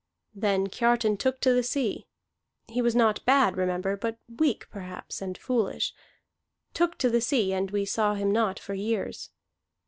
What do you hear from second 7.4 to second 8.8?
and we saw him not for